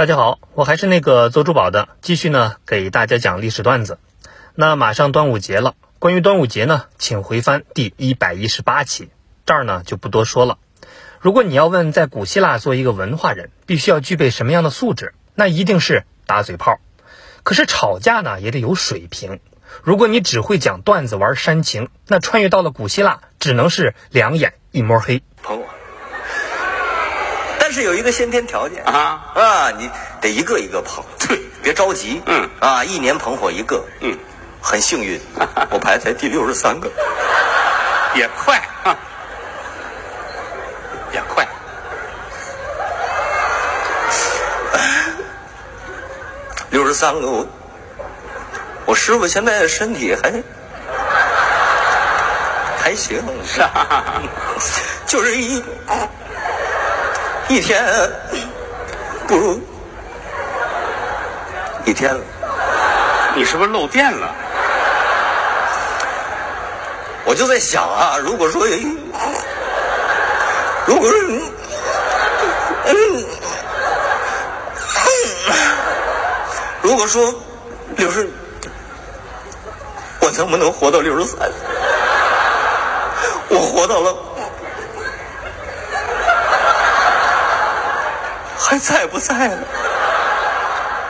[0.00, 3.98] 大家好，我还是那个做珠宝的，继续呢给大家讲历史段子。
[4.54, 9.10] 那马上端午节了，关于端午节呢，请回翻第一百一十八期，
[9.44, 10.56] 这儿呢就不多说了。
[11.20, 16.80] 如果你要问在古希腊做一个文化人必须要具备什么样的素质，那一定是打嘴炮。
[17.42, 19.38] 可是吵架呢也得有水平。
[19.82, 25.22] 如果你只会讲段子玩煽情，那穿越到了古希腊，只能是两眼一抹黑。
[27.70, 28.82] 但是有一个先天条件。
[28.82, 29.30] 啊。
[29.32, 29.88] 啊，你
[30.20, 32.50] 得一个一个捧， 对，别着急，嗯。
[32.58, 34.12] 啊，一年捧火一个，嗯，
[34.60, 35.20] 很幸运，
[35.70, 36.90] 我排在第六十三个，
[38.16, 38.56] 也快。
[38.82, 38.98] 啊，
[41.12, 41.46] 也快。
[46.70, 47.46] 六十三个我，
[48.84, 50.42] 我师傅现在身体还
[52.82, 54.20] 还行，是啊，
[55.06, 55.62] 就是一
[57.50, 57.84] 一天
[59.26, 59.60] 不如
[61.84, 62.20] 一天了。
[63.34, 64.32] 你是不是漏电了？
[67.24, 68.64] 我就在想啊，如果说，
[70.86, 71.18] 如果说，
[72.84, 73.24] 嗯，
[76.82, 77.34] 如果说
[77.96, 78.30] 六十，
[80.20, 81.50] 我能不能活到六十三？
[83.48, 84.14] 我活到了，
[88.70, 89.66] 还在不在了？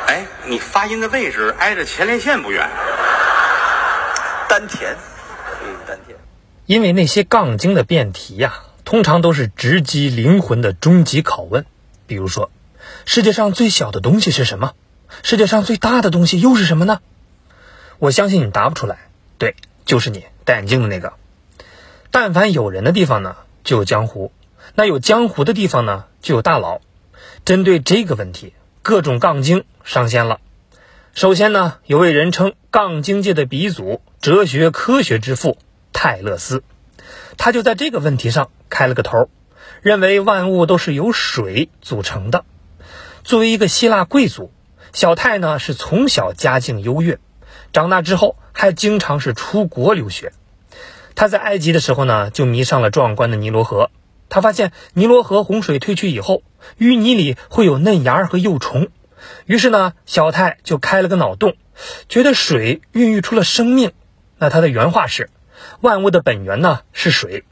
[0.07, 2.71] 哎，你发音的位置挨着前列腺不远。
[4.49, 4.97] 丹田，
[5.63, 6.17] 嗯，丹田。
[6.65, 11.67] 因为那些杠精的辩题呀，通常都是直击灵魂的终极拷问。
[12.07, 12.51] 比如说，
[13.05, 14.73] 世界上最小的东西是什么？
[15.23, 17.01] 世界上最大的东西又是什么呢？
[17.99, 19.01] 我相信你答不出来。
[19.37, 21.13] 对，就是你戴眼镜的那个。
[22.11, 24.33] 但凡有人的地方呢，就有江湖；
[24.75, 26.81] 那有江湖的地方呢，就有大佬。
[27.45, 30.41] 针对这个问题，各种杠精上线了。
[31.15, 35.59] 首先呢，有位人称杠精界的鼻祖、哲学科学之父
[35.93, 36.63] 泰勒斯，
[37.37, 39.29] 他就在这个问题上开了个头，
[39.83, 42.45] 认为万物都是由水组成的。
[43.25, 44.53] 作为一个希腊贵族，
[44.93, 47.19] 小泰呢是从小家境优越，
[47.73, 50.33] 长大之后还经常是出国留学。
[51.17, 53.91] 他在埃及的时候呢，就迷上了壮观的尼罗河。
[54.31, 56.43] 他发现尼罗河洪水退去以后，
[56.79, 58.89] 淤泥里会有嫩芽和幼虫。
[59.45, 61.57] 于是呢，小泰就开了个脑洞，
[62.09, 63.93] 觉得水孕育出了生命。
[64.39, 65.29] 那他的原话是
[65.83, 67.45] ：“万物的本源呢是水。”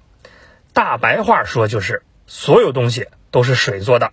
[0.72, 4.12] 大白话说就是所有东西都是水做的。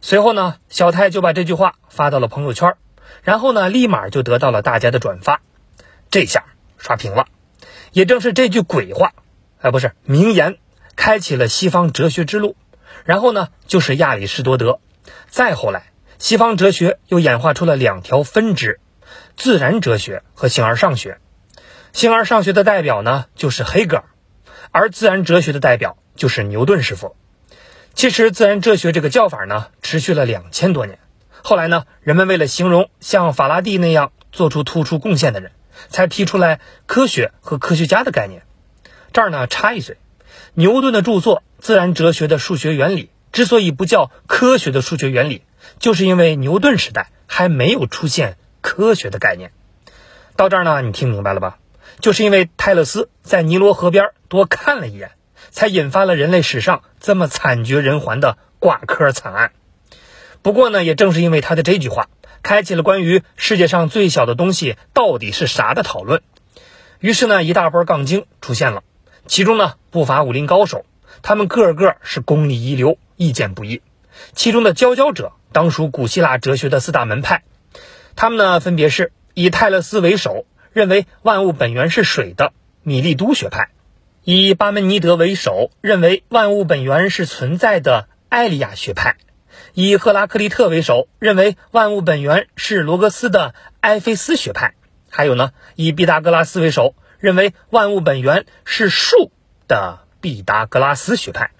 [0.00, 2.74] 随后呢，小泰就把这句话发到了朋友圈，
[3.22, 5.40] 然后呢，立马就得到了大家的转发，
[6.10, 6.44] 这下
[6.76, 7.26] 刷屏了。
[7.92, 9.12] 也正是这句鬼话，
[9.60, 10.58] 哎，不是名言，
[10.98, 12.56] 开启了西方哲学之路。
[13.04, 14.80] 然后呢，就是亚里士多德，
[15.28, 15.92] 再后来。
[16.18, 18.80] 西方哲学又演化出了两条分支：
[19.36, 21.18] 自然哲学和形而上学。
[21.92, 24.04] 形而上学的代表呢，就是黑格尔，
[24.72, 27.14] 而自然哲学的代表就是牛顿师傅。
[27.94, 30.98] 其实，自然哲学这个叫法呢，持续了两千多年。
[31.30, 35.52] 后来呢，人们为了形容像法拉第那样做出突出贡献的人，
[35.88, 38.42] 才提出来科学和科学家的概念。
[39.12, 39.96] 这儿呢，插一嘴，
[40.54, 45.42] 牛顿的著作《自然哲学的数学原理》之所以不叫科学的数学原理，
[45.78, 49.52] 就是因为牛顿时代还没有出现科学的概念。
[50.36, 51.58] 到这儿呢，你听明白了吧？
[52.00, 55.10] 就是因为泰勒斯在尼罗河边多看了一眼，
[55.50, 59.52] 才引发了人类史上这么惨绝人寰的挂科惨案。
[60.42, 62.08] 不过呢，也正是因为他的这句话，
[62.42, 66.22] 开启了关于世界上最小的东西到底是啥的讨论。
[67.00, 68.84] 于是呢，一大波杠精出现了，
[69.28, 70.84] 其中呢不乏武林高手，
[71.22, 73.82] 他们个个是功力一流，意见不一。
[74.32, 75.32] 其中的佼佼者。
[75.50, 77.42] 当属古希腊哲学的四大门派，
[78.16, 80.44] 他们呢分别是以泰勒斯为首，
[80.74, 83.70] 认为万物本源是水的米利都学派；
[84.24, 89.14] 以巴门尼德为首，认为万物本源是存在的艾利亚学派；
[89.72, 94.74] 以赫拉克利特为首，认为万物本源是罗格斯的埃菲斯学派；
[95.08, 99.30] 还有呢，以毕达哥拉斯为首，认为万物本源是树
[99.66, 101.50] 的毕达哥拉斯学派。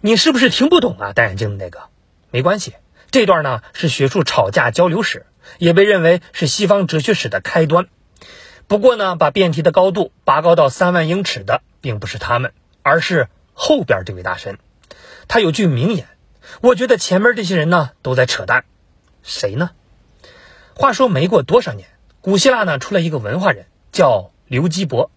[0.00, 1.12] 你是不是听不懂啊？
[1.12, 1.82] 戴眼镜的那个，
[2.30, 2.74] 没关系。
[3.10, 5.26] 这段呢是学术吵架交流史，
[5.58, 7.88] 也被认为是西方哲学史的开端。
[8.66, 12.52] 不过呢，把辩题的高度拔高到三万英尺的，并不是他们，
[12.82, 14.58] 而是后边这位大神。
[15.26, 16.06] 他有句名言，
[16.60, 18.64] 我觉得前面这些人呢都在扯淡。
[19.22, 19.70] 谁呢？
[20.74, 21.88] 话说没过多少年，
[22.20, 25.10] 古希腊呢出了一个文化人，叫刘基伯。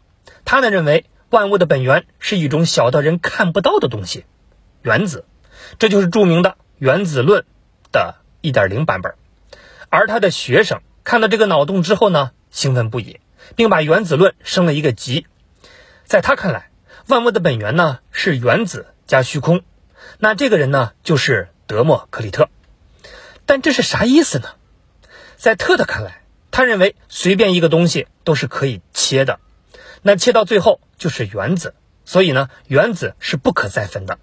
[0.46, 4.26] 他呢认为万物的本源是一种小到人看不到的东西——
[4.84, 5.26] 原子，
[5.80, 7.46] 这就是著名的原子论。
[7.94, 9.16] 的1.0版本。
[9.90, 13.20] 而他的学生看到这个脑洞之后呢，兴奋不已，
[13.58, 15.28] 并把原子论升了一个级。
[16.06, 16.72] 在他看来，
[17.08, 19.62] 万物的本源呢是原子加虚空。
[20.20, 22.48] 那这个人呢就是德谟克利特。
[23.46, 24.52] 但这是啥意思呢？
[25.36, 26.21] 在特特看来，
[26.52, 29.40] 他认为随便一个东西都是可以切的，
[30.02, 31.74] 那切到最后就是原子。
[32.04, 34.20] 所以呢，原子是不可再分的，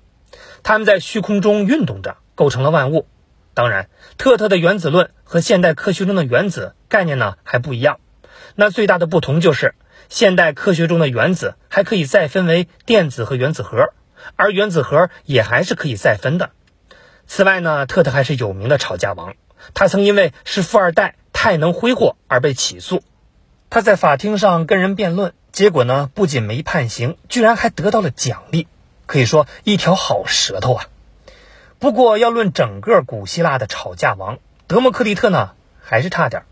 [0.62, 3.06] 它们在虚空中运动着，构成了万物。
[3.54, 3.88] 当然，
[4.18, 7.98] 特特的原子论和现代科学中的原子概念呢还不一样。
[8.56, 9.74] 那最大的不同就是，
[10.08, 13.94] 现代科学中的原子还可以再分为电子和原子核，
[14.36, 16.50] 而原子核也还是可以再分的。
[17.26, 19.34] 此外呢，特特还是有名的吵架王，
[19.72, 23.02] 他曾因为是富二代、太能挥霍而被起诉。
[23.70, 28.66] 他在法庭上跟人辩论，结果呢不仅没判刑，居然还得到了奖励，
[29.06, 30.86] 可以说一条好舌头啊。
[31.78, 36.42] 不过，要论整个古希腊的吵架王，德谟克利特呢还是差点。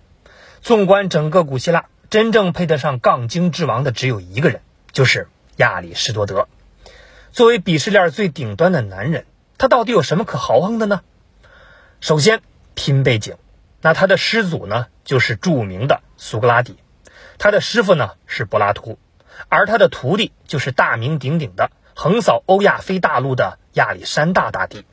[0.60, 4.60] 纵观整个古希腊，真正配得上杠精之王的只有一个人，
[4.92, 6.48] 就是亚里士多德。
[7.32, 9.26] 作为鄙视链最顶端的男人，
[9.58, 11.00] 他到底有什么可豪横的呢？
[12.00, 12.40] 首先，
[12.74, 13.36] 拼背景。
[13.86, 16.76] 那他的师祖呢，就是著名的苏格拉底，
[17.38, 18.98] 他的师傅呢是柏拉图，
[19.48, 24.84] 而他的徒弟就是大名鼎鼎的横扫欧亚非大陆的亚历山大大帝。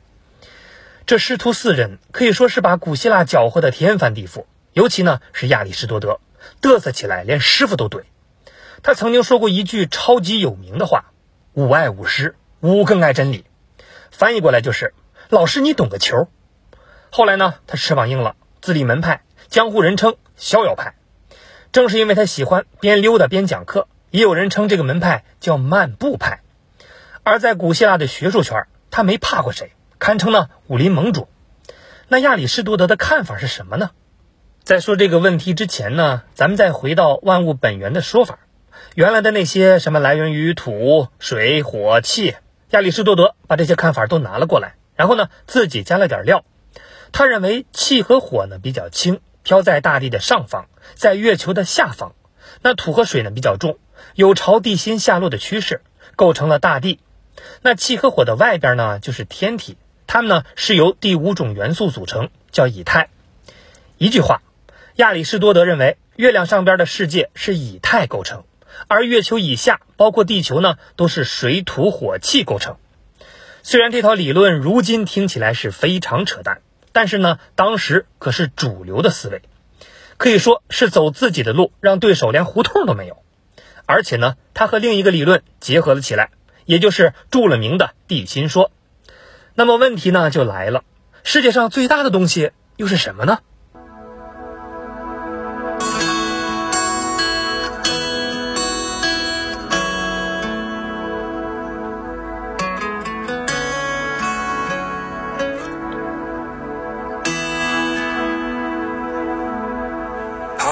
[1.06, 6.20] 这师徒四人可以说是把古希腊搅和的天翻地覆，尤其呢是亚里士多德，
[6.62, 8.04] 嘚瑟起来连师傅都怼。
[8.84, 11.06] 他曾经说过一句超级有名的话
[11.54, 13.44] ：“吾爱吾师，吾更爱真理。”
[14.12, 14.94] 翻译过来就是
[15.30, 16.28] ：“老师你懂个球。”
[17.10, 20.94] 后来呢，他翅膀硬了，自立门派，江湖人称逍遥派。
[21.70, 26.40] 正是因为他喜欢边溜达边讲课，也有人称这个门派叫漫步派。
[27.24, 29.72] 而在古希腊的学术圈，他没怕过谁。
[29.98, 31.28] 堪称呢武林盟主，
[32.08, 33.90] 那亚里士多德的看法是什么呢？
[34.62, 38.38] 在说这个问题之前呢，咱们再回到万物本源的说法。
[38.94, 42.34] 原来的那些什么来源于土、水、火、气，
[42.70, 46.46] 亚里士多德把这些看法都拿了过来，然后呢自己加了点料。
[47.16, 50.66] 他认为气和火呢比较轻，飘在大地的上方，
[50.96, 52.10] 在月球的下方；
[52.60, 53.78] 那土和水呢比较重，
[54.16, 55.80] 有朝地心下落的趋势，
[56.16, 56.98] 构成了大地。
[57.62, 59.76] 那气和火的外边呢就是天体。
[60.08, 63.10] 它们呢是由第五种元素组成，叫以太。
[63.96, 64.42] 一句话，
[64.96, 68.42] 亚里士多德认为月亮上边的世界是以太构成，
[68.88, 72.76] 而月球以下，包括地球呢，都是水土火气构成。
[73.62, 76.60] 虽然这套理论如今听起来是非常扯淡，
[76.94, 79.42] 但是呢，当时可是主流的思维，
[80.16, 83.18] 可以说是走自己的路，让对手连胡同都没有。
[83.84, 86.30] 而且呢，他和另一个理论结合了起来，
[86.64, 88.70] 也就是著了名的地心说。
[89.56, 90.84] 那么问题呢就来了，
[91.24, 93.40] 世界上最大的东西又是什么呢？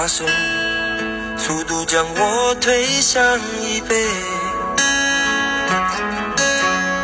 [0.03, 0.27] 爬升，
[1.37, 4.05] 速度将我推向椅背。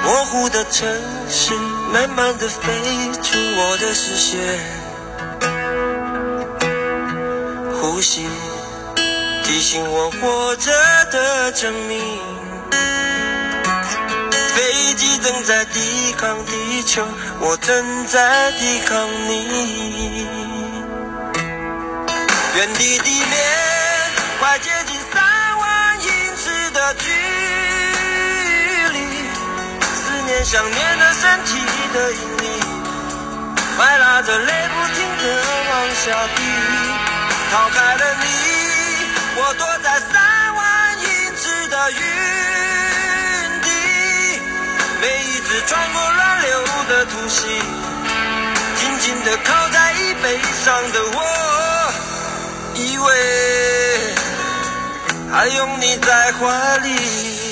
[0.03, 0.85] 模糊的城
[1.29, 1.53] 市，
[1.93, 2.59] 慢慢的飞
[3.23, 4.37] 出我的视线。
[7.79, 8.27] 呼吸，
[9.45, 10.69] 提醒我活着
[11.09, 12.01] 的证明。
[14.55, 17.07] 飞机正在抵抗地球，
[17.39, 20.48] 我正在抵抗你。
[22.59, 23.39] 原地地面，
[24.37, 25.23] 快接近三
[25.59, 27.07] 万英尺的距
[28.91, 28.99] 离，
[29.95, 30.43] 思念。
[30.43, 31.55] 想念的身体
[31.93, 32.59] 的引力，
[33.77, 35.23] 快拉着泪不停的
[35.69, 35.71] 往
[36.03, 36.43] 下滴。
[37.49, 38.27] 逃开了你，
[39.37, 40.19] 我躲在三
[40.53, 41.95] 万英尺的云
[43.61, 43.69] 底。
[44.99, 47.47] 每一次穿过乱流的突袭，
[48.75, 51.19] 紧紧的靠在椅背上的我，
[52.79, 53.07] 以为
[55.31, 57.48] 还拥你在怀里。